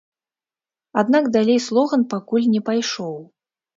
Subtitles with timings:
[1.01, 3.15] Аднак далей слоган пакуль не пайшоў.